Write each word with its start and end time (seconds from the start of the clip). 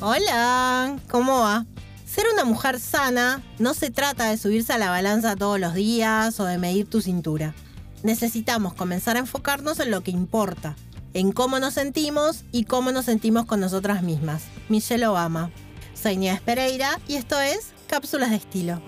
Hola, 0.00 0.96
¿cómo 1.10 1.40
va? 1.40 1.66
Ser 2.06 2.26
una 2.32 2.44
mujer 2.44 2.78
sana 2.78 3.42
no 3.58 3.74
se 3.74 3.90
trata 3.90 4.30
de 4.30 4.36
subirse 4.36 4.72
a 4.72 4.78
la 4.78 4.90
balanza 4.90 5.34
todos 5.34 5.58
los 5.58 5.74
días 5.74 6.38
o 6.38 6.44
de 6.44 6.56
medir 6.56 6.88
tu 6.88 7.00
cintura. 7.00 7.52
Necesitamos 8.04 8.74
comenzar 8.74 9.16
a 9.16 9.20
enfocarnos 9.20 9.80
en 9.80 9.90
lo 9.90 10.02
que 10.04 10.12
importa, 10.12 10.76
en 11.14 11.32
cómo 11.32 11.58
nos 11.58 11.74
sentimos 11.74 12.44
y 12.52 12.62
cómo 12.62 12.92
nos 12.92 13.06
sentimos 13.06 13.46
con 13.46 13.58
nosotras 13.58 14.04
mismas. 14.04 14.44
Michelle 14.68 15.08
Obama. 15.08 15.50
Soy 16.00 16.16
Nieves 16.16 16.42
Pereira 16.42 17.00
y 17.08 17.16
esto 17.16 17.40
es 17.40 17.72
Cápsulas 17.88 18.30
de 18.30 18.36
Estilo. 18.36 18.80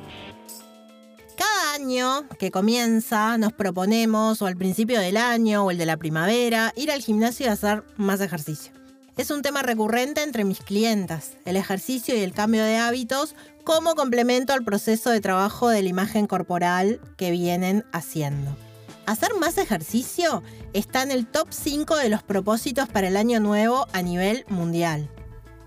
Cada 1.37 1.75
año 1.75 2.29
que 2.39 2.53
comienza 2.53 3.37
nos 3.37 3.53
proponemos, 3.53 4.43
o 4.43 4.47
al 4.47 4.57
principio 4.57 5.01
del 5.01 5.17
año 5.17 5.65
o 5.65 5.73
el 5.73 5.79
de 5.79 5.87
la 5.87 5.97
primavera, 5.97 6.73
ir 6.77 6.93
al 6.93 7.03
gimnasio 7.03 7.47
y 7.47 7.49
hacer 7.49 7.83
más 7.97 8.21
ejercicio. 8.21 8.80
Es 9.21 9.31
un 9.31 9.43
tema 9.43 9.61
recurrente 9.61 10.23
entre 10.23 10.45
mis 10.45 10.61
clientas, 10.61 11.33
el 11.45 11.57
ejercicio 11.57 12.17
y 12.17 12.21
el 12.21 12.33
cambio 12.33 12.65
de 12.65 12.79
hábitos 12.79 13.35
como 13.65 13.95
complemento 13.95 14.55
al 14.55 14.65
proceso 14.65 15.11
de 15.11 15.21
trabajo 15.21 15.69
de 15.69 15.83
la 15.83 15.91
imagen 15.91 16.27
corporal 16.27 17.03
que 17.19 17.31
vienen 17.31 17.85
haciendo. 17.93 18.57
Hacer 19.05 19.35
más 19.39 19.59
ejercicio 19.59 20.43
está 20.73 21.03
en 21.03 21.11
el 21.11 21.27
top 21.27 21.49
5 21.51 21.97
de 21.97 22.09
los 22.09 22.23
propósitos 22.23 22.89
para 22.89 23.09
el 23.09 23.17
año 23.19 23.41
nuevo 23.41 23.87
a 23.93 24.01
nivel 24.01 24.47
mundial. 24.49 25.11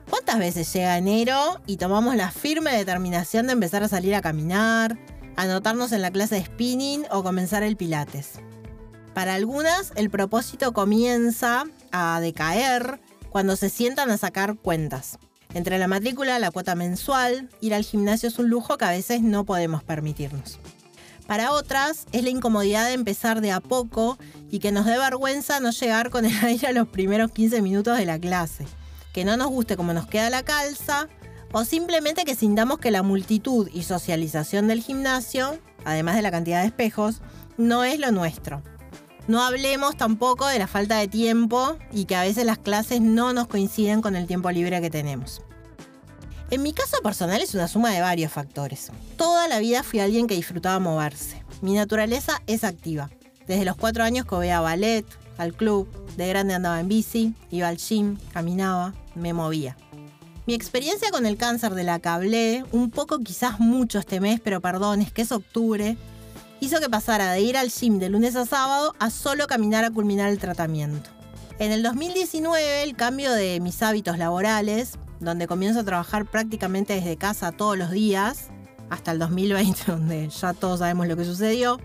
¿Cuántas 0.10 0.40
veces 0.40 0.74
llega 0.74 0.98
enero 0.98 1.62
y 1.68 1.78
tomamos 1.78 2.16
la 2.16 2.32
firme 2.32 2.76
determinación 2.76 3.46
de 3.46 3.54
empezar 3.54 3.84
a 3.84 3.88
salir 3.88 4.16
a 4.16 4.24
caminar, 4.24 4.98
anotarnos 5.36 5.92
en 5.92 6.02
la 6.02 6.10
clase 6.10 6.38
de 6.38 6.46
spinning 6.46 7.06
o 7.12 7.22
comenzar 7.22 7.62
el 7.62 7.78
pilates? 7.78 8.40
Para 9.14 9.36
algunas 9.36 9.92
el 9.96 10.10
propósito 10.10 10.74
comienza 10.74 11.66
a 11.92 12.20
decaer 12.20 13.00
cuando 13.34 13.56
se 13.56 13.70
sientan 13.70 14.12
a 14.12 14.18
sacar 14.18 14.56
cuentas. 14.56 15.18
Entre 15.56 15.80
la 15.80 15.88
matrícula, 15.88 16.38
la 16.38 16.52
cuota 16.52 16.76
mensual, 16.76 17.50
ir 17.62 17.74
al 17.74 17.84
gimnasio 17.84 18.30
es 18.30 18.38
un 18.38 18.48
lujo 18.48 18.78
que 18.78 18.86
a 18.86 18.92
veces 18.92 19.24
no 19.24 19.44
podemos 19.44 19.84
permitirnos. 19.84 20.60
Para 21.26 21.52
otras 21.52 22.06
es 22.12 22.24
la 22.24 22.30
incomodidad 22.30 22.86
de 22.86 22.94
empezar 22.94 23.42
de 23.42 23.52
a 23.52 23.60
poco 23.60 24.20
y 24.52 24.60
que 24.60 24.72
nos 24.72 24.86
dé 24.86 25.00
vergüenza 25.00 25.60
no 25.60 25.72
llegar 25.72 26.12
con 26.12 26.26
el 26.26 26.34
aire 26.46 26.68
a 26.68 26.74
los 26.74 26.88
primeros 26.88 27.32
15 27.32 27.64
minutos 27.64 27.98
de 27.98 28.06
la 28.06 28.20
clase 28.20 28.68
que 29.14 29.26
no 29.26 29.36
nos 29.36 29.48
guste 29.48 29.78
como 29.78 29.94
nos 29.94 30.06
queda 30.06 30.30
la 30.30 30.44
calza, 30.44 31.08
o 31.52 31.66
simplemente 31.66 32.26
que 32.26 32.36
sintamos 32.36 32.78
que 32.78 32.92
la 32.92 33.04
multitud 33.04 33.70
y 33.74 33.84
socialización 33.84 34.68
del 34.68 34.82
gimnasio, 34.82 35.60
además 35.86 36.16
de 36.16 36.24
la 36.24 36.32
cantidad 36.32 36.62
de 36.62 36.68
espejos, 36.68 37.22
no 37.58 37.84
es 37.84 38.00
lo 38.00 38.12
nuestro. 38.12 38.64
No 39.28 39.42
hablemos 39.42 39.96
tampoco 39.96 40.48
de 40.48 40.60
la 40.60 40.68
falta 40.68 40.98
de 40.98 41.08
tiempo 41.08 41.78
y 41.94 42.06
que 42.06 42.16
a 42.16 42.24
veces 42.24 42.46
las 42.46 42.58
clases 42.58 43.00
no 43.00 43.32
nos 43.32 43.48
coinciden 43.48 44.02
con 44.02 44.18
el 44.18 44.28
tiempo 44.28 44.52
libre 44.52 44.82
que 44.82 44.90
tenemos. 44.90 45.42
En 46.50 46.62
mi 46.62 46.74
caso 46.74 46.98
personal 47.02 47.42
es 47.42 47.56
una 47.56 47.70
suma 47.70 47.92
de 47.92 48.02
varios 48.02 48.34
factores. 48.34 48.92
Toda 49.16 49.48
la 49.48 49.60
vida 49.60 49.82
fui 49.82 50.02
alguien 50.02 50.28
que 50.28 50.36
disfrutaba 50.36 50.78
moverse. 50.80 51.42
Mi 51.62 51.74
naturaleza 51.74 52.42
es 52.48 52.66
activa. 52.66 53.10
Desde 53.48 53.64
los 53.64 53.78
cuatro 53.78 54.04
años 54.04 54.26
que 54.26 54.52
a 54.52 54.60
ballet, 54.60 55.06
al 55.38 55.54
club, 55.54 55.88
de 56.18 56.28
grande 56.28 56.54
andaba 56.54 56.82
en 56.82 56.90
bici, 56.90 57.34
iba 57.50 57.70
al 57.70 57.78
gym, 57.78 58.18
caminaba, 58.34 58.94
me 59.16 59.32
movía. 59.32 59.78
Mi 60.46 60.54
experiencia 60.54 61.10
con 61.12 61.26
el 61.26 61.38
cáncer 61.38 61.74
de 61.74 61.84
la 61.84 62.00
que 62.00 62.66
un 62.74 62.92
poco 62.92 63.20
quizás 63.20 63.62
mucho 63.62 64.00
este 64.00 64.20
mes, 64.20 64.42
pero 64.42 64.60
perdón, 64.60 65.02
es 65.02 65.14
que 65.14 65.22
es 65.22 65.32
octubre, 65.32 65.96
hizo 66.64 66.80
que 66.80 66.90
pasara 66.90 67.34
de 67.34 67.42
ir 67.42 67.58
al 67.58 67.70
gym 67.70 68.00
de 68.00 68.08
lunes 68.08 68.38
a 68.38 68.46
sábado 68.46 68.96
a 68.98 69.10
solo 69.10 69.48
caminar 69.48 69.84
a 69.84 69.92
culminar 69.92 70.30
el 70.30 70.40
tratamiento. 70.40 71.10
En 71.60 71.74
el 71.74 71.84
2019, 71.84 72.84
el 72.84 72.96
cambio 72.96 73.34
de 73.34 73.60
mis 73.60 73.84
hábitos 73.84 74.18
laborales, 74.18 74.94
donde 75.20 75.46
comienzo 75.46 75.82
a 75.82 75.84
trabajar 75.84 76.26
prácticamente 76.26 76.94
desde 76.94 77.18
casa 77.18 77.52
todos 77.52 77.78
los 77.78 77.92
días, 77.92 78.48
hasta 78.90 79.12
el 79.12 79.20
2020, 79.20 79.84
donde 79.88 80.30
ya 80.30 80.54
todos 80.54 80.80
sabemos 80.80 81.08
lo 81.08 81.18
que 81.18 81.26
sucedió, 81.26 81.82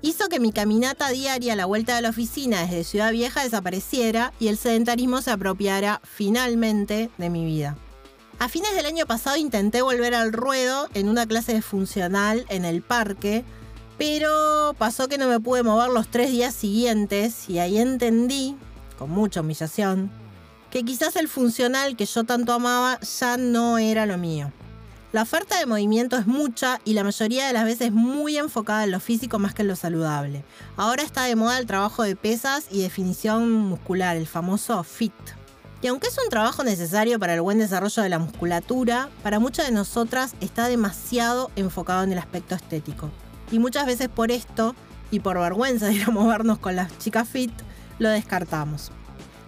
hizo 0.00 0.30
que 0.30 0.40
mi 0.40 0.50
caminata 0.50 1.10
diaria 1.10 1.52
a 1.52 1.56
la 1.56 1.66
vuelta 1.66 1.94
de 1.94 2.00
la 2.00 2.08
oficina 2.08 2.62
desde 2.62 2.84
Ciudad 2.84 3.12
Vieja 3.12 3.44
desapareciera 3.44 4.32
y 4.40 4.48
el 4.48 4.56
sedentarismo 4.56 5.20
se 5.20 5.30
apropiara 5.30 6.00
finalmente 6.04 7.10
de 7.18 7.28
mi 7.28 7.44
vida. 7.44 7.76
A 8.38 8.48
fines 8.48 8.74
del 8.74 8.86
año 8.86 9.04
pasado 9.04 9.36
intenté 9.36 9.82
volver 9.82 10.14
al 10.14 10.32
ruedo 10.32 10.88
en 10.94 11.10
una 11.10 11.26
clase 11.26 11.52
de 11.52 11.62
funcional 11.62 12.46
en 12.48 12.64
el 12.64 12.80
parque, 12.80 13.44
pero 14.02 14.74
pasó 14.78 15.06
que 15.06 15.16
no 15.16 15.28
me 15.28 15.38
pude 15.38 15.62
mover 15.62 15.88
los 15.90 16.08
tres 16.08 16.28
días 16.32 16.56
siguientes 16.56 17.48
y 17.48 17.60
ahí 17.60 17.78
entendí, 17.78 18.56
con 18.98 19.10
mucha 19.10 19.42
humillación, 19.42 20.10
que 20.72 20.82
quizás 20.82 21.14
el 21.14 21.28
funcional 21.28 21.94
que 21.94 22.04
yo 22.04 22.24
tanto 22.24 22.52
amaba 22.52 22.98
ya 22.98 23.36
no 23.36 23.78
era 23.78 24.04
lo 24.04 24.18
mío. 24.18 24.50
La 25.12 25.22
oferta 25.22 25.56
de 25.56 25.66
movimiento 25.66 26.16
es 26.16 26.26
mucha 26.26 26.80
y 26.84 26.94
la 26.94 27.04
mayoría 27.04 27.46
de 27.46 27.52
las 27.52 27.64
veces 27.64 27.92
muy 27.92 28.38
enfocada 28.38 28.82
en 28.82 28.90
lo 28.90 28.98
físico 28.98 29.38
más 29.38 29.54
que 29.54 29.62
en 29.62 29.68
lo 29.68 29.76
saludable. 29.76 30.42
Ahora 30.76 31.04
está 31.04 31.22
de 31.22 31.36
moda 31.36 31.60
el 31.60 31.66
trabajo 31.66 32.02
de 32.02 32.16
pesas 32.16 32.66
y 32.72 32.82
definición 32.82 33.52
muscular, 33.52 34.16
el 34.16 34.26
famoso 34.26 34.82
FIT. 34.82 35.14
Y 35.80 35.86
aunque 35.86 36.08
es 36.08 36.18
un 36.18 36.28
trabajo 36.28 36.64
necesario 36.64 37.20
para 37.20 37.34
el 37.34 37.40
buen 37.40 37.60
desarrollo 37.60 38.02
de 38.02 38.08
la 38.08 38.18
musculatura, 38.18 39.10
para 39.22 39.38
muchas 39.38 39.66
de 39.66 39.72
nosotras 39.72 40.34
está 40.40 40.66
demasiado 40.66 41.52
enfocado 41.54 42.02
en 42.02 42.10
el 42.10 42.18
aspecto 42.18 42.56
estético. 42.56 43.08
Y 43.52 43.60
muchas 43.60 43.86
veces 43.86 44.08
por 44.08 44.32
esto, 44.32 44.74
y 45.12 45.20
por 45.20 45.38
vergüenza 45.38 45.86
de 45.86 45.92
ir 45.92 46.04
a 46.04 46.10
movernos 46.10 46.58
con 46.58 46.74
las 46.74 46.98
chicas 46.98 47.28
fit, 47.28 47.52
lo 48.00 48.08
descartamos. 48.08 48.90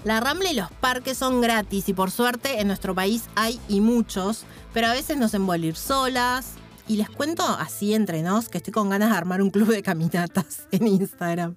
La 0.05 0.21
Rambla 0.21 0.53
y 0.53 0.55
los 0.55 0.71
parques 0.71 1.17
son 1.17 1.41
gratis 1.41 1.89
y 1.89 1.95
por 1.95 2.11
suerte 2.11 2.61
en 2.61 2.67
nuestro 2.67 2.95
país 2.95 3.25
hay 3.35 3.59
y 3.69 3.81
muchos, 3.81 4.45
pero 4.75 4.89
a 4.89 4.93
veces 4.93 5.17
nos 5.17 5.33
envuelve 5.33 5.75
solas. 5.75 6.53
Y 6.87 6.97
les 6.99 7.09
cuento 7.09 7.43
así 7.45 7.95
entre 7.95 8.23
nos 8.23 8.51
que 8.51 8.59
estoy 8.59 8.75
con 8.75 8.91
ganas 8.91 9.09
de 9.09 9.17
armar 9.17 9.41
un 9.41 9.49
club 9.51 9.69
de 9.69 9.83
caminatas 9.83 10.69
en 10.71 10.87
Instagram. 10.87 11.57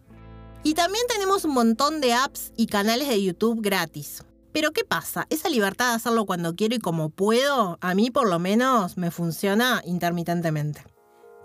Y 0.64 0.74
también 0.74 1.04
tenemos 1.10 1.44
un 1.44 1.54
montón 1.54 2.00
de 2.00 2.14
apps 2.14 2.54
y 2.56 2.68
canales 2.68 3.10
de 3.10 3.22
YouTube 3.22 3.62
gratis. 3.62 4.24
Pero 4.54 4.72
¿qué 4.72 4.86
pasa? 4.86 5.28
Esa 5.30 5.50
libertad 5.50 5.90
de 5.90 5.96
hacerlo 5.96 6.26
cuando 6.26 6.56
quiero 6.56 6.76
y 6.76 6.80
como 6.80 7.10
puedo, 7.10 7.78
a 7.82 7.94
mí 7.94 8.10
por 8.10 8.30
lo 8.30 8.40
menos 8.40 8.96
me 8.96 9.12
funciona 9.12 9.82
intermitentemente. 9.86 10.86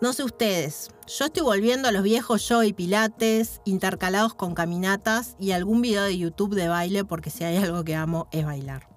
No 0.03 0.13
sé 0.13 0.25
ustedes, 0.25 0.91
yo 1.07 1.27
estoy 1.27 1.45
volviendo 1.45 1.87
a 1.87 1.93
los 1.93 2.03
viejos 2.03 2.49
yo 2.49 2.65
y 2.65 2.73
pilates, 2.73 3.61
intercalados 3.65 4.35
con 4.35 4.53
caminatas 4.53 5.37
y 5.39 5.53
algún 5.53 5.81
video 5.81 6.03
de 6.03 6.19
YouTube 6.19 6.57
de 6.57 6.67
baile 6.67 7.05
porque 7.05 7.31
si 7.31 7.45
hay 7.45 7.57
algo 7.59 7.85
que 7.85 7.95
amo 7.95 8.27
es 8.33 8.45
bailar. 8.45 8.89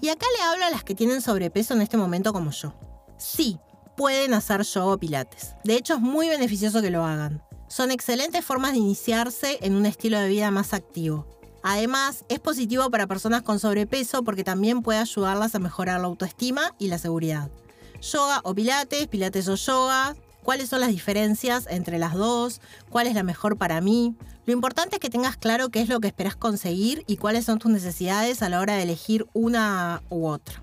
Y 0.00 0.10
acá 0.10 0.26
le 0.38 0.44
hablo 0.44 0.64
a 0.64 0.70
las 0.70 0.84
que 0.84 0.94
tienen 0.94 1.22
sobrepeso 1.22 1.74
en 1.74 1.82
este 1.82 1.96
momento 1.96 2.32
como 2.32 2.52
yo. 2.52 2.72
Sí, 3.16 3.58
pueden 3.96 4.32
hacer 4.32 4.62
yoga 4.62 4.92
o 4.92 4.96
pilates. 4.96 5.56
De 5.64 5.74
hecho 5.74 5.94
es 5.94 6.00
muy 6.00 6.28
beneficioso 6.28 6.80
que 6.80 6.90
lo 6.90 7.04
hagan. 7.04 7.42
Son 7.66 7.90
excelentes 7.90 8.44
formas 8.44 8.74
de 8.74 8.78
iniciarse 8.78 9.58
en 9.60 9.74
un 9.74 9.86
estilo 9.86 10.20
de 10.20 10.28
vida 10.28 10.52
más 10.52 10.72
activo. 10.72 11.26
Además, 11.64 12.24
es 12.28 12.38
positivo 12.38 12.90
para 12.90 13.08
personas 13.08 13.42
con 13.42 13.58
sobrepeso 13.58 14.22
porque 14.22 14.44
también 14.44 14.82
puede 14.82 15.00
ayudarlas 15.00 15.56
a 15.56 15.58
mejorar 15.58 16.00
la 16.00 16.06
autoestima 16.06 16.76
y 16.78 16.86
la 16.86 16.98
seguridad. 16.98 17.50
Yoga 18.00 18.40
o 18.44 18.54
pilates, 18.54 19.08
pilates 19.08 19.48
o 19.48 19.56
yoga, 19.56 20.14
cuáles 20.44 20.68
son 20.68 20.78
las 20.80 20.90
diferencias 20.90 21.66
entre 21.68 21.98
las 21.98 22.14
dos, 22.14 22.60
cuál 22.90 23.08
es 23.08 23.14
la 23.14 23.24
mejor 23.24 23.56
para 23.56 23.80
mí. 23.80 24.14
Lo 24.46 24.52
importante 24.52 24.96
es 24.96 25.00
que 25.00 25.10
tengas 25.10 25.36
claro 25.36 25.70
qué 25.70 25.80
es 25.80 25.88
lo 25.88 25.98
que 25.98 26.06
esperas 26.06 26.36
conseguir 26.36 27.02
y 27.08 27.16
cuáles 27.16 27.46
son 27.46 27.58
tus 27.58 27.72
necesidades 27.72 28.42
a 28.42 28.48
la 28.48 28.60
hora 28.60 28.76
de 28.76 28.84
elegir 28.84 29.26
una 29.32 30.02
u 30.10 30.26
otra. 30.26 30.62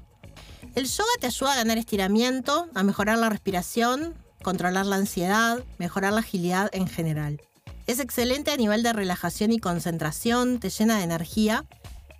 El 0.75 0.85
yoga 0.85 1.09
te 1.19 1.27
ayuda 1.27 1.51
a 1.51 1.55
ganar 1.57 1.77
estiramiento, 1.77 2.69
a 2.73 2.83
mejorar 2.83 3.17
la 3.17 3.29
respiración, 3.29 4.15
controlar 4.41 4.85
la 4.85 4.95
ansiedad, 4.95 5.63
mejorar 5.79 6.13
la 6.13 6.19
agilidad 6.19 6.69
en 6.71 6.87
general. 6.87 7.41
Es 7.87 7.99
excelente 7.99 8.51
a 8.51 8.57
nivel 8.57 8.83
de 8.83 8.93
relajación 8.93 9.51
y 9.51 9.59
concentración, 9.59 10.59
te 10.59 10.69
llena 10.69 10.97
de 10.97 11.03
energía 11.03 11.65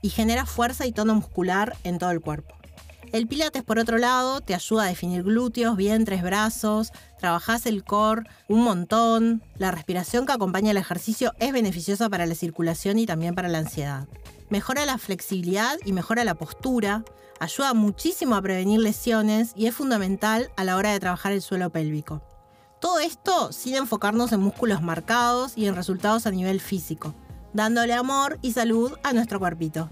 y 0.01 0.09
genera 0.09 0.45
fuerza 0.45 0.85
y 0.85 0.91
tono 0.91 1.15
muscular 1.15 1.77
en 1.83 1.99
todo 1.99 2.11
el 2.11 2.19
cuerpo. 2.19 2.60
El 3.11 3.27
Pilates, 3.27 3.63
por 3.63 3.77
otro 3.77 3.97
lado, 3.97 4.39
te 4.39 4.55
ayuda 4.55 4.83
a 4.83 4.87
definir 4.87 5.23
glúteos, 5.23 5.75
vientres, 5.75 6.23
brazos, 6.23 6.93
trabajás 7.19 7.65
el 7.65 7.83
core 7.83 8.23
un 8.47 8.63
montón. 8.63 9.43
La 9.57 9.69
respiración 9.69 10.25
que 10.25 10.31
acompaña 10.31 10.71
el 10.71 10.77
ejercicio 10.77 11.33
es 11.37 11.51
beneficiosa 11.51 12.09
para 12.09 12.25
la 12.25 12.35
circulación 12.35 12.99
y 12.99 13.05
también 13.05 13.35
para 13.35 13.49
la 13.49 13.57
ansiedad. 13.57 14.07
Mejora 14.49 14.85
la 14.85 14.97
flexibilidad 14.97 15.77
y 15.83 15.91
mejora 15.91 16.23
la 16.23 16.35
postura, 16.35 17.03
ayuda 17.41 17.73
muchísimo 17.73 18.35
a 18.35 18.41
prevenir 18.41 18.79
lesiones 18.79 19.51
y 19.57 19.65
es 19.65 19.75
fundamental 19.75 20.49
a 20.55 20.63
la 20.63 20.77
hora 20.77 20.93
de 20.93 20.99
trabajar 21.01 21.33
el 21.33 21.41
suelo 21.41 21.69
pélvico. 21.69 22.21
Todo 22.79 22.99
esto 22.99 23.51
sin 23.51 23.75
enfocarnos 23.75 24.31
en 24.31 24.39
músculos 24.39 24.81
marcados 24.81 25.57
y 25.57 25.65
en 25.65 25.75
resultados 25.75 26.27
a 26.27 26.31
nivel 26.31 26.61
físico, 26.61 27.13
dándole 27.51 27.93
amor 27.93 28.39
y 28.41 28.53
salud 28.53 28.93
a 29.03 29.11
nuestro 29.11 29.37
cuerpito. 29.37 29.89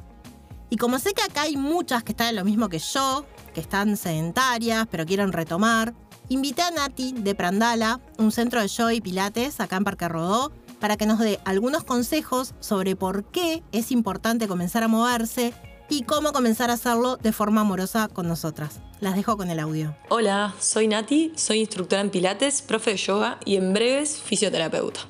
Y 0.70 0.78
como 0.78 1.00
sé 1.00 1.14
que 1.14 1.24
acá 1.24 1.44
hay 1.44 1.58
muchas 1.58 2.04
que 2.04 2.12
están 2.12 2.30
en 2.30 2.36
lo 2.36 2.46
mismo 2.46 2.70
que 2.70 2.80
yo, 2.80 3.26
que 3.54 3.62
están 3.62 3.98
sedentarias, 3.98 4.88
pero 4.90 5.06
quieren 5.06 5.32
retomar, 5.32 5.96
invité 6.30 6.62
a 6.62 6.70
Nati 6.70 7.14
de 7.14 7.34
Prandala, 7.34 8.00
un 8.18 8.32
centro 8.32 8.62
de 8.62 8.68
yoga 8.68 8.94
y 8.94 9.02
pilates 9.02 9.60
acá 9.60 9.78
en 9.78 9.84
Parque 9.84 10.08
Rodó, 10.08 10.52
para 10.80 10.96
que 10.96 11.08
nos 11.08 11.18
dé 11.20 11.40
algunos 11.44 11.84
consejos 11.84 12.54
sobre 12.60 12.96
por 12.96 13.26
qué 13.26 13.64
es 13.72 13.92
importante 13.92 14.48
comenzar 14.48 14.84
a 14.84 14.88
moverse 14.88 15.54
y 15.90 16.04
cómo 16.04 16.32
comenzar 16.34 16.70
a 16.70 16.74
hacerlo 16.74 17.18
de 17.18 17.32
forma 17.32 17.62
amorosa 17.62 18.08
con 18.08 18.28
nosotras. 18.28 18.80
Las 19.00 19.16
dejo 19.16 19.38
con 19.38 19.50
el 19.50 19.60
audio. 19.60 19.96
Hola, 20.10 20.54
soy 20.60 20.88
Nati, 20.88 21.34
soy 21.36 21.62
instructora 21.62 22.02
en 22.02 22.12
Pilates, 22.12 22.62
profe 22.62 22.92
de 22.92 22.98
yoga 22.98 23.40
y 23.44 23.56
en 23.56 23.74
breves 23.74 24.22
fisioterapeuta. 24.22 25.02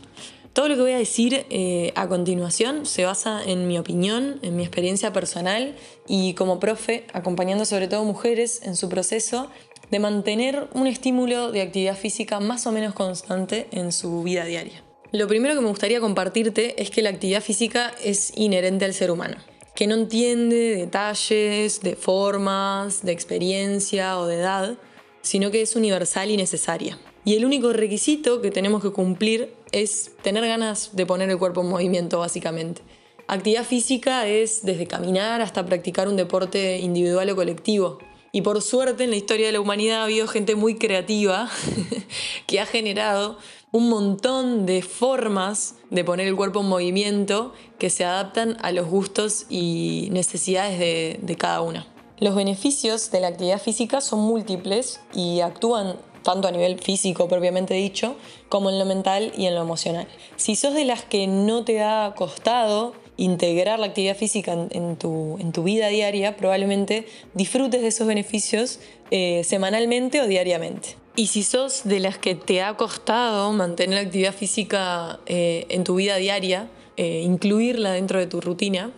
Todo 0.60 0.68
lo 0.68 0.76
que 0.76 0.82
voy 0.82 0.92
a 0.92 0.98
decir 0.98 1.46
eh, 1.50 1.94
a 1.96 2.10
continuación 2.10 2.86
se 2.86 3.06
basa 3.06 3.42
en 3.46 3.70
mi 3.70 3.78
opinión, 3.78 4.40
en 4.42 4.58
mi 4.58 4.64
experiencia 4.64 5.14
personal 5.14 5.74
y 6.06 6.34
como 6.34 6.60
profe, 6.60 7.06
acompañando 7.14 7.64
sobre 7.64 7.88
todo 7.88 8.04
mujeres 8.04 8.60
en 8.64 8.76
su 8.76 8.90
proceso 8.90 9.50
de 9.90 10.00
mantener 10.00 10.68
un 10.74 10.86
estímulo 10.86 11.54
de 11.54 11.62
actividad 11.62 11.96
física 11.96 12.42
más 12.42 12.68
o 12.68 12.74
menos 12.74 12.94
constante 12.94 13.68
en 13.72 13.94
su 13.94 14.22
vida 14.22 14.44
diaria. 14.44 14.84
Lo 15.14 15.30
primero 15.30 15.56
que 15.56 15.62
me 15.62 15.70
gustaría 15.70 16.02
compartirte 16.02 16.84
es 16.84 16.90
que 16.92 17.04
la 17.04 17.12
actividad 17.12 17.42
física 17.42 17.94
es 18.04 18.34
inherente 18.36 18.84
al 18.84 18.94
ser 18.94 19.12
humano, 19.12 19.38
que 19.76 19.88
no 19.88 19.96
entiende 19.96 20.76
detalles, 20.76 21.80
de 21.80 21.96
formas, 21.96 23.02
de 23.06 23.14
experiencia 23.14 24.20
o 24.20 24.28
de 24.28 24.36
edad, 24.36 24.78
sino 25.22 25.52
que 25.52 25.62
es 25.62 25.78
universal 25.78 26.30
y 26.30 26.36
necesaria. 26.36 27.00
Y 27.25 27.36
el 27.36 27.45
único 27.45 27.74
requisito 27.74 28.42
que 28.42 28.51
tenemos 28.51 28.81
que 28.81 28.92
cumplir 28.92 29.54
es 29.71 30.12
tener 30.21 30.45
ganas 30.48 30.95
de 30.95 31.06
poner 31.06 31.30
el 31.30 31.38
cuerpo 31.38 31.62
en 31.62 31.69
movimiento, 31.69 32.19
básicamente. 32.19 32.81
Actividad 33.27 33.63
física 33.63 34.27
es 34.27 34.63
desde 34.63 34.88
caminar 34.88 35.42
hasta 35.42 35.66
practicar 35.66 36.07
un 36.07 36.18
deporte 36.18 36.80
individual 36.80 37.30
o 37.30 37.36
colectivo. 37.36 38.00
Y 38.31 38.42
por 38.42 38.62
suerte 38.62 39.04
en 39.04 39.12
la 39.12 39.18
historia 39.18 39.48
de 39.48 39.51
la 39.51 39.60
humanidad 39.60 40.01
ha 40.01 40.04
habido 40.06 40.27
gente 40.27 40.56
muy 40.56 40.75
creativa 40.75 41.50
que 42.48 42.60
ha 42.60 42.66
generado 42.66 43.38
un 43.72 43.89
montón 43.89 44.65
de 44.65 44.81
formas 44.81 45.75
de 45.89 46.04
poner 46.04 46.27
el 46.27 46.36
cuerpo 46.36 46.62
en 46.62 46.68
movimiento 46.68 47.54
que 47.77 47.89
se 47.89 48.04
adaptan 48.04 48.57
a 48.62 48.72
los 48.72 48.88
gustos 48.88 49.45
y 49.50 50.10
necesidades 50.12 50.80
de, 50.80 51.36
cada 51.38 51.62
una. 51.62 51.88
Los 52.19 52.36
beneficios 52.36 53.12
de 53.12 53.22
la 53.22 53.27
actividad 53.27 53.62
física 53.62 54.01
son 54.01 54.22
múltiples 54.22 55.00
y 55.13 55.42
actúan 55.42 55.98
tanto 56.24 56.48
a 56.48 56.51
nivel 56.51 56.80
físico 56.80 57.27
propiamente 57.27 57.74
dicho, 57.74 58.16
como 58.50 58.69
en 58.69 58.80
lo 58.80 58.86
mental 58.86 59.31
y 59.38 59.45
en 59.45 59.56
lo 59.56 59.62
emocional. 59.62 60.07
Si 60.36 60.56
sos 60.56 60.74
de 60.74 60.86
las 60.86 61.04
que 61.04 61.27
no 61.27 61.63
te 61.63 61.81
ha 61.81 62.13
costado 62.16 62.94
integrar 63.18 63.80
la 63.80 63.88
actividad 63.88 64.16
física 64.16 64.54
en, 64.69 64.95
tu, 64.95 65.63
vida 65.63 65.89
diaria, 65.89 66.38
probablemente 66.38 67.06
disfrutes 67.33 67.81
de 67.81 67.88
esos 67.88 68.07
beneficios 68.07 68.80
eh, 69.12 69.44
semanalmente 69.44 70.21
o 70.21 70.27
diariamente. 70.27 70.95
Y 71.16 71.27
si 71.27 71.44
sos 71.44 71.83
de 71.83 72.00
las 72.00 72.18
que 72.18 72.36
te 72.36 72.62
ha 72.62 72.77
costado 72.77 73.51
mantener 73.51 73.95
la 73.95 74.01
actividad 74.01 74.33
física 74.33 75.19
eh, 75.25 75.65
en 75.69 75.83
tu 75.83 75.95
vida 75.95 76.15
diaria, 76.15 76.69
eh, 76.95 77.22
incluirla 77.25 77.92
dentro 77.92 78.19
de 78.19 78.27
tu 78.27 78.39
rutina, 78.39 78.92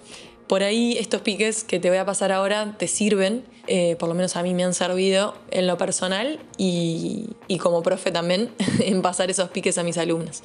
por 0.51 0.63
ahí 0.63 0.97
estos 0.99 1.21
piques 1.21 1.63
que 1.63 1.79
te 1.79 1.87
voy 1.87 1.97
a 1.97 2.05
pasar 2.05 2.33
ahora 2.33 2.75
te 2.77 2.89
sirven, 2.89 3.45
eh, 3.67 3.95
por 3.97 4.09
lo 4.09 4.15
menos 4.15 4.35
a 4.35 4.43
mí 4.43 4.53
me 4.53 4.65
han 4.65 4.73
servido 4.73 5.33
en 5.49 5.65
lo 5.65 5.77
personal 5.77 6.41
y, 6.57 7.29
como 7.61 7.81
profe 7.81 8.11
también 8.11 8.51
en 8.79 9.01
pasar 9.01 9.31
esos 9.31 9.49
piques 9.51 9.77
a 9.77 9.83
mis 9.83 9.97
alumnos. 9.97 10.43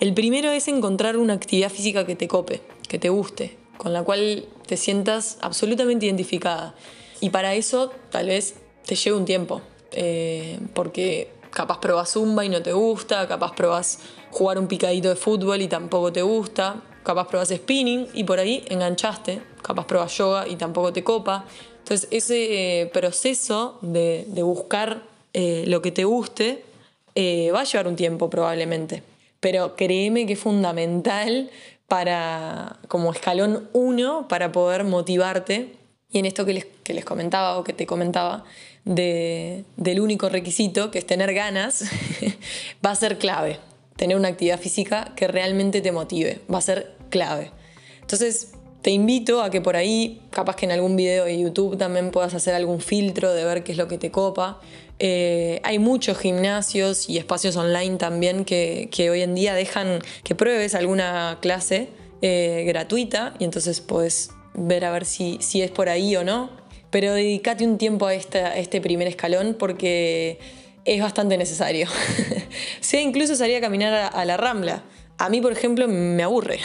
El 0.00 0.14
primero 0.14 0.50
es 0.50 0.68
encontrar 0.68 1.18
una 1.18 1.34
actividad 1.34 1.68
física 1.68 2.06
que 2.06 2.16
te 2.16 2.28
cope, 2.28 2.62
que 2.88 2.98
te 2.98 3.10
guste, 3.10 3.58
con 3.76 3.92
la 3.92 4.02
cual 4.04 4.46
te 4.66 4.78
sientas 4.78 5.36
absolutamente 5.42 6.06
identificada. 6.06 6.74
Y 7.20 7.28
para 7.28 7.54
eso 7.54 7.92
tal 8.08 8.28
vez 8.28 8.54
te 8.86 8.94
lleve 8.94 9.18
un 9.18 9.26
tiempo, 9.26 9.60
eh, 9.90 10.60
porque 10.72 11.30
capaz 11.50 11.78
probas 11.78 12.10
zumba 12.10 12.46
y 12.46 12.48
no 12.48 12.62
te 12.62 12.72
gusta, 12.72 13.28
capaz 13.28 13.54
probas 13.54 13.98
jugar 14.30 14.58
un 14.58 14.66
picadito 14.66 15.10
de 15.10 15.16
fútbol 15.16 15.60
y 15.60 15.68
tampoco 15.68 16.10
te 16.10 16.22
gusta, 16.22 16.82
capaz 17.02 17.28
probas 17.28 17.48
spinning 17.48 18.08
y 18.14 18.24
por 18.24 18.38
ahí 18.38 18.64
enganchaste, 18.68 19.40
capaz 19.62 19.86
probas 19.86 20.16
yoga 20.16 20.46
y 20.48 20.56
tampoco 20.56 20.92
te 20.92 21.02
copa. 21.04 21.44
Entonces 21.78 22.08
ese 22.10 22.82
eh, 22.82 22.86
proceso 22.86 23.78
de, 23.82 24.26
buscar 24.42 25.02
eh, 25.32 25.64
lo 25.66 25.82
que 25.82 25.90
te 25.90 26.04
guste 26.04 26.64
eh, 27.14 27.50
va 27.52 27.60
a 27.60 27.64
llevar 27.64 27.88
un 27.88 27.96
tiempo 27.96 28.30
probablemente, 28.30 29.02
pero 29.40 29.76
créeme 29.76 30.26
que 30.26 30.34
es 30.34 30.38
fundamental 30.38 31.50
para, 31.88 32.78
como 32.88 33.12
escalón 33.12 33.68
uno, 33.72 34.26
para 34.28 34.52
poder 34.52 34.84
motivarte. 34.84 35.74
Y 36.10 36.18
en 36.18 36.26
esto 36.26 36.44
que 36.44 36.52
les, 36.52 36.66
que 36.84 36.94
les 36.94 37.04
comentaba 37.04 37.58
o 37.58 37.64
que 37.64 37.72
te 37.72 37.86
comentaba, 37.86 38.44
de, 38.84 39.64
del 39.76 40.00
único 40.00 40.28
requisito, 40.28 40.90
que 40.90 40.98
es 40.98 41.06
tener 41.06 41.32
ganas, 41.34 41.84
va 42.84 42.90
a 42.90 42.96
ser 42.96 43.18
clave 43.18 43.58
tener 44.02 44.16
una 44.16 44.26
actividad 44.26 44.58
física 44.58 45.12
que 45.14 45.28
realmente 45.28 45.80
te 45.80 45.92
motive, 45.92 46.40
va 46.52 46.58
a 46.58 46.60
ser 46.60 46.96
clave. 47.08 47.52
Entonces, 48.00 48.50
te 48.82 48.90
invito 48.90 49.40
a 49.44 49.48
que 49.48 49.60
por 49.60 49.76
ahí, 49.76 50.22
capaz 50.30 50.56
que 50.56 50.66
en 50.66 50.72
algún 50.72 50.96
video 50.96 51.26
de 51.26 51.38
YouTube 51.38 51.78
también 51.78 52.10
puedas 52.10 52.34
hacer 52.34 52.52
algún 52.52 52.80
filtro 52.80 53.32
de 53.32 53.44
ver 53.44 53.62
qué 53.62 53.70
es 53.70 53.78
lo 53.78 53.86
que 53.86 53.98
te 53.98 54.10
copa. 54.10 54.58
Eh, 54.98 55.60
hay 55.62 55.78
muchos 55.78 56.18
gimnasios 56.18 57.08
y 57.08 57.16
espacios 57.16 57.54
online 57.54 57.96
también 57.96 58.44
que, 58.44 58.88
hoy 59.08 59.22
en 59.22 59.36
día 59.36 59.54
dejan 59.54 60.00
que 60.24 60.34
pruebes 60.34 60.74
alguna 60.74 61.38
clase 61.40 61.90
eh, 62.22 62.64
gratuita 62.66 63.34
y 63.38 63.44
entonces 63.44 63.80
puedes 63.80 64.30
ver 64.54 64.84
a 64.84 64.90
ver 64.90 65.04
si, 65.04 65.38
si 65.40 65.62
es 65.62 65.70
por 65.70 65.88
ahí 65.88 66.16
o 66.16 66.24
no. 66.24 66.50
Pero 66.90 67.14
dedícate 67.14 67.64
un 67.64 67.78
tiempo 67.78 68.06
a, 68.06 68.14
esta, 68.14 68.48
a 68.48 68.56
este 68.56 68.80
primer 68.80 69.06
escalón 69.06 69.54
porque 69.56 70.40
es 70.84 71.00
bastante 71.00 71.36
necesario. 71.36 71.86
sea 72.80 73.00
incluso 73.00 73.36
salir 73.36 73.56
a 73.56 73.60
caminar 73.60 74.10
a, 74.14 74.24
la 74.24 74.36
rambla. 74.36 74.82
A 75.18 75.28
mí, 75.28 75.40
por 75.40 75.52
ejemplo, 75.52 75.86
me 75.88 76.22
aburre. 76.22 76.58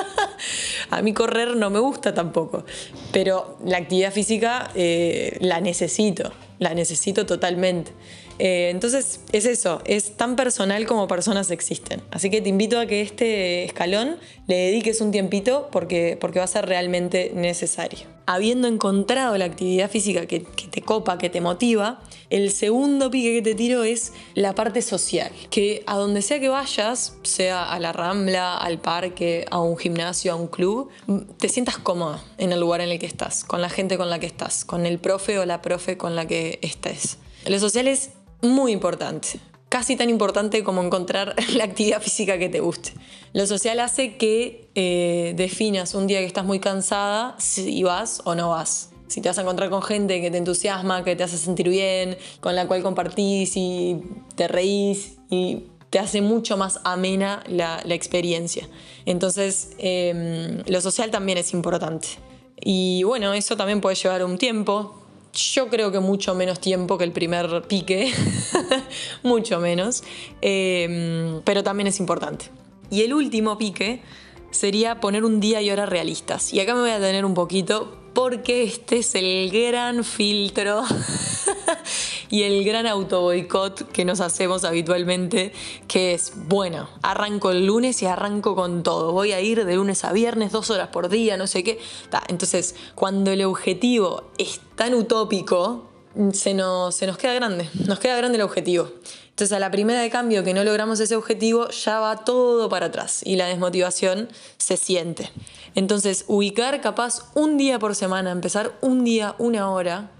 a 0.90 1.02
mí 1.02 1.12
correr 1.12 1.56
no 1.56 1.70
me 1.70 1.78
gusta 1.78 2.14
tampoco. 2.14 2.64
Pero 3.12 3.58
la 3.64 3.78
actividad 3.78 4.12
física 4.12 4.70
eh, 4.74 5.36
la 5.40 5.60
necesito, 5.60 6.32
la 6.58 6.74
necesito 6.74 7.26
totalmente. 7.26 7.92
Eh, 8.38 8.70
entonces 8.70 9.20
es 9.30 9.46
eso, 9.46 9.80
es 9.84 10.16
tan 10.16 10.34
personal 10.36 10.86
como 10.86 11.06
personas 11.06 11.50
existen. 11.50 12.02
Así 12.10 12.30
que 12.30 12.40
te 12.40 12.48
invito 12.48 12.78
a 12.78 12.86
que 12.86 13.00
este 13.00 13.64
escalón 13.64 14.16
le 14.46 14.56
dediques 14.56 15.00
un 15.00 15.12
tiempito 15.12 15.68
porque, 15.70 16.16
porque 16.20 16.40
va 16.40 16.44
a 16.46 16.48
ser 16.48 16.66
realmente 16.66 17.30
necesario. 17.34 18.00
Habiendo 18.26 18.66
encontrado 18.66 19.36
la 19.38 19.44
actividad 19.44 19.90
física 19.90 20.26
que, 20.26 20.42
que 20.42 20.53
te 20.74 20.82
copa, 20.82 21.18
que 21.18 21.30
te 21.30 21.40
motiva, 21.40 22.00
el 22.30 22.50
segundo 22.50 23.08
pique 23.08 23.34
que 23.34 23.42
te 23.42 23.54
tiro 23.54 23.84
es 23.84 24.12
la 24.34 24.56
parte 24.56 24.82
social. 24.82 25.30
Que 25.48 25.84
a 25.86 25.96
donde 25.96 26.20
sea 26.20 26.40
que 26.40 26.48
vayas, 26.48 27.16
sea 27.22 27.62
a 27.72 27.78
la 27.78 27.92
rambla, 27.92 28.56
al 28.56 28.80
parque, 28.80 29.46
a 29.52 29.60
un 29.60 29.76
gimnasio, 29.76 30.32
a 30.32 30.34
un 30.34 30.48
club, 30.48 30.90
te 31.38 31.48
sientas 31.48 31.78
cómoda 31.78 32.24
en 32.38 32.50
el 32.50 32.58
lugar 32.58 32.80
en 32.80 32.88
el 32.88 32.98
que 32.98 33.06
estás, 33.06 33.44
con 33.44 33.62
la 33.62 33.68
gente 33.68 33.96
con 33.96 34.10
la 34.10 34.18
que 34.18 34.26
estás, 34.26 34.64
con 34.64 34.84
el 34.84 34.98
profe 34.98 35.38
o 35.38 35.46
la 35.46 35.62
profe 35.62 35.96
con 35.96 36.16
la 36.16 36.26
que 36.26 36.58
estés. 36.60 37.18
Lo 37.46 37.60
social 37.60 37.86
es 37.86 38.10
muy 38.42 38.72
importante. 38.72 39.38
Casi 39.68 39.94
tan 39.94 40.10
importante 40.10 40.64
como 40.64 40.82
encontrar 40.82 41.36
la 41.54 41.62
actividad 41.62 42.02
física 42.02 42.36
que 42.36 42.48
te 42.48 42.58
guste. 42.58 42.94
Lo 43.32 43.46
social 43.46 43.78
hace 43.78 44.16
que 44.16 44.68
eh, 44.74 45.34
definas 45.36 45.94
un 45.94 46.08
día 46.08 46.18
que 46.18 46.26
estás 46.26 46.44
muy 46.44 46.58
cansada 46.58 47.36
si 47.38 47.84
vas 47.84 48.22
o 48.24 48.34
no 48.34 48.50
vas. 48.50 48.90
Si 49.14 49.20
te 49.20 49.28
vas 49.28 49.38
a 49.38 49.42
encontrar 49.42 49.70
con 49.70 49.80
gente 49.80 50.20
que 50.20 50.28
te 50.28 50.38
entusiasma, 50.38 51.04
que 51.04 51.14
te 51.14 51.22
hace 51.22 51.38
sentir 51.38 51.68
bien, 51.68 52.18
con 52.40 52.56
la 52.56 52.66
cual 52.66 52.82
compartís 52.82 53.56
y 53.56 54.02
te 54.34 54.48
reís 54.48 55.18
y 55.30 55.66
te 55.90 56.00
hace 56.00 56.20
mucho 56.20 56.56
más 56.56 56.80
amena 56.82 57.44
la, 57.46 57.80
experiencia. 57.90 58.68
Entonces, 59.06 59.70
em, 59.78 60.64
lo 60.66 60.80
social 60.80 61.12
también 61.12 61.38
es 61.38 61.52
importante. 61.52 62.08
Y 62.60 63.04
bueno, 63.04 63.34
eso 63.34 63.56
también 63.56 63.80
puede 63.80 63.94
llevar 63.94 64.24
un 64.24 64.36
tiempo, 64.36 65.00
yo 65.32 65.68
creo 65.68 65.92
que 65.92 66.00
mucho 66.00 66.34
menos 66.34 66.58
tiempo 66.58 66.98
que 66.98 67.04
el 67.04 67.12
primer 67.12 67.62
pique, 67.68 68.12
mucho 69.22 69.60
menos, 69.60 70.02
em, 70.40 71.40
pero 71.44 71.62
también 71.62 71.86
es 71.86 72.00
importante. 72.00 72.46
Y 72.90 73.02
el 73.02 73.14
último 73.14 73.58
pique 73.58 74.02
sería 74.50 74.98
poner 74.98 75.24
un 75.24 75.38
día 75.38 75.62
y 75.62 75.70
hora 75.70 75.86
realistas. 75.86 76.52
Y 76.52 76.58
acá 76.58 76.74
me 76.74 76.80
voy 76.80 76.90
a 76.90 76.98
tener 76.98 77.24
un 77.24 77.34
poquito 77.34 78.02
porque 78.14 78.62
este 78.62 78.98
es 78.98 79.14
el 79.16 79.50
gran 79.50 80.04
filtro 80.04 80.84
y 82.30 82.42
el 82.42 82.64
gran 82.64 82.86
boicot 83.08 83.90
que 83.90 84.04
nos 84.04 84.20
hacemos 84.20 84.64
habitualmente, 84.64 85.52
que 85.88 86.14
es, 86.14 86.32
bueno, 86.46 86.88
arranco 87.02 87.50
el 87.50 87.66
lunes 87.66 88.00
y 88.02 88.06
arranco 88.06 88.54
con 88.54 88.82
todo, 88.82 89.12
voy 89.12 89.32
a 89.32 89.40
ir 89.40 89.64
de 89.64 89.74
lunes 89.76 90.04
a 90.04 90.12
viernes, 90.12 90.52
dos 90.52 90.70
horas 90.70 90.88
por 90.88 91.08
día, 91.08 91.36
no 91.36 91.46
sé 91.46 91.64
qué. 91.64 91.78
Entonces, 92.28 92.76
cuando 92.94 93.32
el 93.32 93.44
objetivo 93.44 94.30
es 94.38 94.60
tan 94.76 94.94
utópico, 94.94 95.90
se 96.32 96.54
nos, 96.54 96.94
se 96.96 97.06
nos 97.06 97.18
queda 97.18 97.34
grande, 97.34 97.68
nos 97.86 97.98
queda 97.98 98.16
grande 98.16 98.36
el 98.36 98.42
objetivo. 98.42 98.90
Entonces 99.30 99.56
a 99.56 99.58
la 99.58 99.70
primera 99.70 100.00
de 100.00 100.10
cambio 100.10 100.44
que 100.44 100.54
no 100.54 100.62
logramos 100.62 101.00
ese 101.00 101.16
objetivo 101.16 101.68
ya 101.70 101.98
va 101.98 102.24
todo 102.24 102.68
para 102.68 102.86
atrás 102.86 103.20
y 103.24 103.36
la 103.36 103.46
desmotivación 103.46 104.28
se 104.58 104.76
siente. 104.76 105.30
Entonces 105.74 106.24
ubicar 106.28 106.80
capaz 106.80 107.30
un 107.34 107.56
día 107.56 107.78
por 107.78 107.96
semana, 107.96 108.30
empezar 108.30 108.72
un 108.80 109.02
día, 109.02 109.34
una 109.38 109.70
hora 109.70 110.10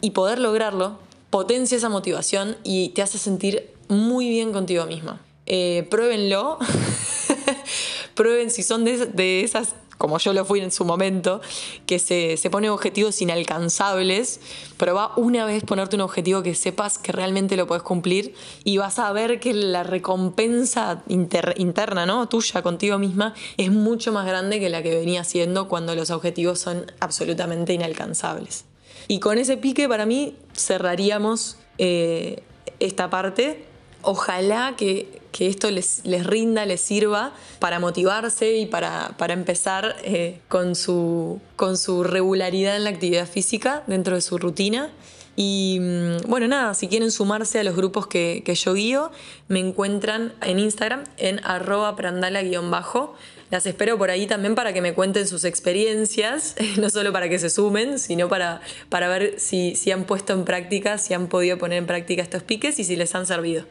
y 0.00 0.10
poder 0.10 0.40
lograrlo, 0.40 0.98
potencia 1.30 1.76
esa 1.76 1.88
motivación 1.88 2.56
y 2.64 2.88
te 2.90 3.02
hace 3.02 3.18
sentir 3.18 3.70
muy 3.88 4.28
bien 4.28 4.52
contigo 4.52 4.84
misma. 4.86 5.20
Eh, 5.46 5.86
pruébenlo. 5.90 6.58
Prueben 8.14 8.50
si 8.50 8.62
son 8.62 8.84
de, 8.84 9.44
esas 9.44 9.74
como 9.98 10.18
yo 10.18 10.32
lo 10.32 10.44
fui 10.44 10.60
en 10.60 10.70
su 10.70 10.84
momento, 10.84 11.40
que 11.86 11.98
se, 11.98 12.36
se 12.36 12.50
pone 12.50 12.70
objetivos 12.70 13.20
inalcanzables, 13.22 14.40
pero 14.76 14.94
va 14.94 15.12
una 15.16 15.44
vez 15.44 15.64
ponerte 15.64 15.96
un 15.96 16.02
objetivo 16.02 16.42
que 16.42 16.54
sepas 16.54 16.98
que 16.98 17.12
realmente 17.12 17.56
lo 17.56 17.66
puedes 17.66 17.82
cumplir 17.82 18.34
y 18.64 18.76
vas 18.78 18.98
a 18.98 19.10
ver 19.12 19.40
que 19.40 19.54
la 19.54 19.82
recompensa 19.82 21.02
interna, 21.08 22.06
¿no? 22.06 22.28
Tuya 22.28 22.62
contigo 22.62 22.98
misma 22.98 23.34
es 23.56 23.70
mucho 23.70 24.12
más 24.12 24.26
grande 24.26 24.60
que 24.60 24.68
la 24.68 24.82
que 24.82 24.94
venía 24.94 25.24
siendo 25.24 25.68
cuando 25.68 25.94
los 25.94 26.10
objetivos 26.10 26.58
son 26.58 26.90
absolutamente 27.00 27.72
inalcanzables. 27.72 28.64
Y 29.08 29.20
con 29.20 29.38
ese 29.38 29.56
pique 29.56 29.88
para 29.88 30.06
mí 30.06 30.36
cerraríamos 30.54 31.58
eh, 31.78 32.42
esta 32.80 33.10
parte. 33.10 33.64
Ojalá 34.02 34.74
que, 34.76 35.20
esto 35.38 35.70
les, 35.70 36.00
les, 36.04 36.24
rinda, 36.24 36.64
les 36.64 36.80
sirva 36.80 37.32
para 37.58 37.78
motivarse 37.78 38.56
y 38.56 38.66
para, 38.66 39.14
para 39.18 39.34
empezar 39.34 39.96
eh, 40.02 40.40
con, 40.48 40.74
su, 40.74 41.40
con 41.56 41.76
su 41.76 42.04
regularidad 42.04 42.76
en 42.76 42.84
la 42.84 42.90
actividad 42.90 43.28
física 43.28 43.82
dentro 43.86 44.14
de 44.14 44.22
su 44.22 44.38
rutina. 44.38 44.90
Y 45.36 45.78
mm, 45.80 46.28
bueno, 46.28 46.48
nada, 46.48 46.72
si 46.74 46.88
quieren 46.88 47.10
sumarse 47.10 47.60
a 47.60 47.64
los 47.64 47.76
grupos 47.76 48.06
que, 48.06 48.42
que 48.44 48.54
yo 48.54 48.72
guío, 48.72 49.10
me 49.48 49.60
encuentran 49.60 50.32
en 50.40 50.58
Instagram 50.58 51.04
en 51.18 51.44
arroba 51.44 51.94
prandala-bajo. 51.94 53.14
Las 53.50 53.66
espero 53.66 53.96
por 53.96 54.10
ahí 54.10 54.26
también 54.26 54.54
para 54.56 54.72
que 54.72 54.80
me 54.80 54.94
cuenten 54.94 55.28
sus 55.28 55.44
experiencias, 55.44 56.56
no 56.78 56.90
solo 56.90 57.12
para 57.12 57.28
que 57.28 57.38
se 57.38 57.50
sumen, 57.50 57.98
sino 57.98 58.28
para, 58.28 58.60
para 58.88 59.08
ver 59.08 59.38
si, 59.38 59.76
si 59.76 59.92
han 59.92 60.04
puesto 60.04 60.32
en 60.32 60.44
práctica, 60.44 60.98
si 60.98 61.14
han 61.14 61.28
podido 61.28 61.58
poner 61.58 61.78
en 61.78 61.86
práctica 61.86 62.22
estos 62.22 62.42
piques 62.42 62.78
y 62.78 62.84
si 62.84 62.96
les 62.96 63.14
han 63.14 63.26
servido. 63.26 63.64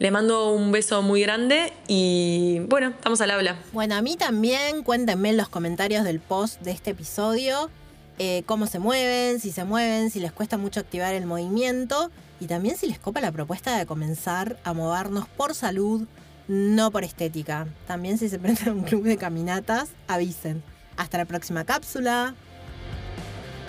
Les 0.00 0.10
mando 0.10 0.54
un 0.54 0.72
beso 0.72 1.02
muy 1.02 1.20
grande 1.20 1.74
y 1.86 2.60
bueno, 2.70 2.88
estamos 2.88 3.20
al 3.20 3.32
habla. 3.32 3.56
Bueno, 3.74 3.94
a 3.96 4.00
mí 4.00 4.16
también 4.16 4.82
cuéntenme 4.82 5.28
en 5.28 5.36
los 5.36 5.50
comentarios 5.50 6.04
del 6.04 6.20
post 6.20 6.62
de 6.62 6.70
este 6.70 6.92
episodio 6.92 7.70
eh, 8.18 8.42
cómo 8.46 8.66
se 8.66 8.78
mueven, 8.78 9.40
si 9.40 9.52
se 9.52 9.64
mueven, 9.64 10.10
si 10.10 10.18
les 10.20 10.32
cuesta 10.32 10.56
mucho 10.56 10.80
activar 10.80 11.14
el 11.14 11.26
movimiento 11.26 12.10
y 12.40 12.46
también 12.46 12.78
si 12.78 12.86
les 12.86 12.98
copa 12.98 13.20
la 13.20 13.30
propuesta 13.30 13.76
de 13.76 13.84
comenzar 13.84 14.58
a 14.64 14.72
movernos 14.72 15.28
por 15.28 15.54
salud, 15.54 16.06
no 16.48 16.90
por 16.90 17.04
estética. 17.04 17.66
También 17.86 18.16
si 18.16 18.30
se 18.30 18.38
prenden 18.38 18.70
un 18.70 18.84
club 18.84 19.04
de 19.04 19.18
caminatas, 19.18 19.90
avisen. 20.08 20.62
Hasta 20.96 21.18
la 21.18 21.26
próxima 21.26 21.64
cápsula. 21.66 22.34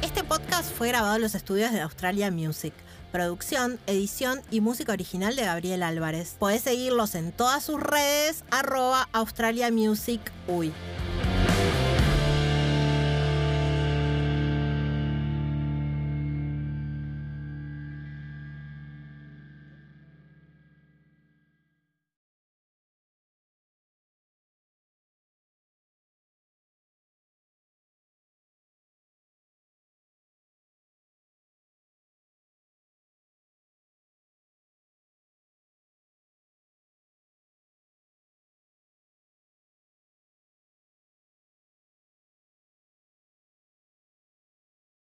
Este 0.02 0.24
podcast 0.24 0.72
fue 0.74 0.88
grabado 0.88 1.18
en 1.18 1.24
los 1.24 1.36
estudios 1.36 1.74
de 1.74 1.82
Australia 1.82 2.32
Music. 2.32 2.74
Producción, 3.12 3.77
edición 3.88 4.41
y 4.51 4.62
música 4.62 4.94
original 4.94 5.36
de 5.36 5.44
Gabriel 5.44 5.84
Álvarez. 5.84 6.36
Podés 6.39 6.62
seguirlos 6.62 7.15
en 7.15 7.34
todas 7.34 7.63
sus 7.63 7.80
redes, 7.80 8.46
arroba 8.51 9.10
Australia 9.12 9.70
Music. 9.70 10.22